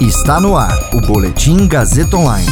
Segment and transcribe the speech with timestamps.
[0.00, 2.48] Está no ar o Boletim Gazeta Online.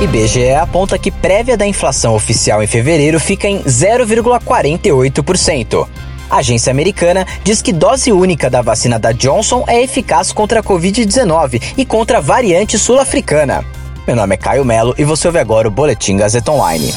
[0.00, 5.88] IBGE aponta que prévia da inflação oficial em fevereiro fica em 0,48%.
[6.30, 10.62] A agência americana diz que dose única da vacina da Johnson é eficaz contra a
[10.62, 13.64] Covid-19 e contra a variante sul-africana.
[14.06, 16.94] Meu nome é Caio Melo e você ouve agora o Boletim Gazeta Online.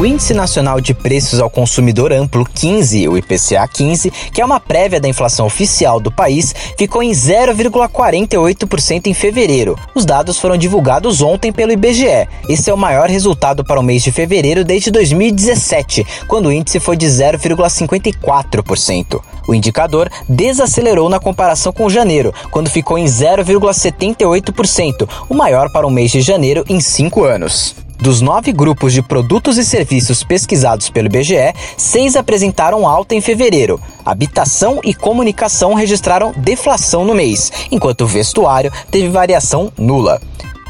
[0.00, 4.58] O Índice Nacional de Preços ao Consumidor Amplo 15, o IPCA 15, que é uma
[4.58, 9.78] prévia da inflação oficial do país, ficou em 0,48% em fevereiro.
[9.94, 12.26] Os dados foram divulgados ontem pelo IBGE.
[12.48, 16.80] Esse é o maior resultado para o mês de fevereiro desde 2017, quando o índice
[16.80, 19.20] foi de 0,54%.
[19.46, 25.90] O indicador desacelerou na comparação com janeiro, quando ficou em 0,78%, o maior para o
[25.90, 27.76] mês de janeiro em cinco anos.
[28.00, 33.78] Dos nove grupos de produtos e serviços pesquisados pelo IBGE, seis apresentaram alta em fevereiro.
[34.02, 40.18] Habitação e comunicação registraram deflação no mês, enquanto o vestuário teve variação nula.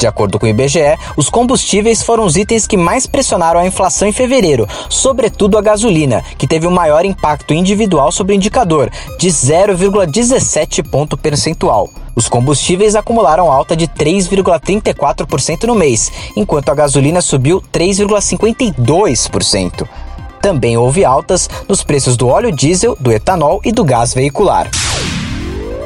[0.01, 4.09] De acordo com o IBGE, os combustíveis foram os itens que mais pressionaram a inflação
[4.09, 9.29] em fevereiro, sobretudo a gasolina, que teve o maior impacto individual sobre o indicador, de
[9.29, 11.91] 0,17 ponto percentual.
[12.17, 19.87] Os combustíveis acumularam alta de 3,34% no mês, enquanto a gasolina subiu 3,52%.
[20.41, 24.67] Também houve altas nos preços do óleo diesel, do etanol e do gás veicular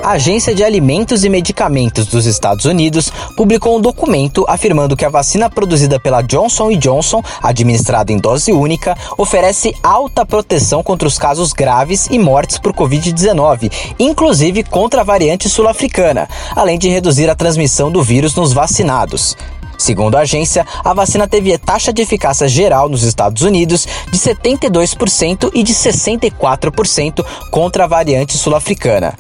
[0.04, 5.08] a Agência de Alimentos e Medicamentos dos Estados Unidos publicou um documento afirmando que a
[5.08, 11.54] vacina produzida pela Johnson Johnson, administrada em dose única, oferece alta proteção contra os casos
[11.54, 17.90] graves e mortes por Covid-19, inclusive contra a variante sul-africana, além de reduzir a transmissão
[17.90, 19.34] do vírus nos vacinados.
[19.78, 25.50] Segundo a agência, a vacina teve taxa de eficácia geral nos Estados Unidos de 72%
[25.54, 29.14] e de 64% contra a variante sul-africana.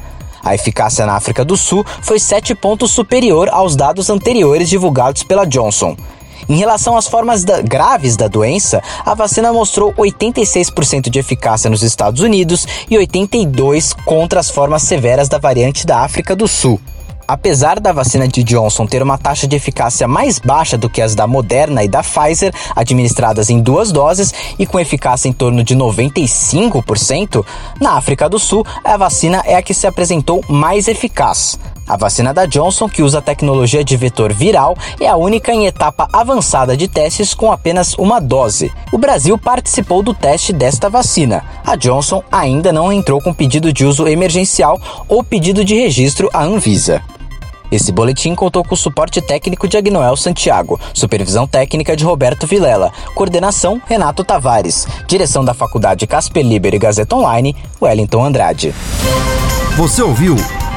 [0.44, 5.46] A eficácia na África do Sul foi 7 pontos superior aos dados anteriores divulgados pela
[5.46, 5.96] Johnson.
[6.48, 11.82] Em relação às formas da, graves da doença, a vacina mostrou 86% de eficácia nos
[11.82, 16.78] Estados Unidos e 82% contra as formas severas da variante da África do Sul.
[17.26, 21.14] Apesar da vacina de Johnson ter uma taxa de eficácia mais baixa do que as
[21.14, 25.74] da Moderna e da Pfizer, administradas em duas doses e com eficácia em torno de
[25.74, 27.44] 95%,
[27.80, 31.58] na África do Sul a vacina é a que se apresentou mais eficaz.
[31.86, 36.08] A vacina da Johnson, que usa tecnologia de vetor viral, é a única em etapa
[36.10, 38.72] avançada de testes com apenas uma dose.
[38.90, 41.44] O Brasil participou do teste desta vacina.
[41.64, 46.42] A Johnson ainda não entrou com pedido de uso emergencial ou pedido de registro à
[46.42, 47.02] Anvisa.
[47.70, 52.92] Esse boletim contou com o suporte técnico de Agnoel Santiago, supervisão técnica de Roberto Vilela,
[53.14, 58.74] coordenação Renato Tavares, direção da Faculdade Casper Liber e Gazeta Online, Wellington Andrade.
[59.76, 60.36] Você ouviu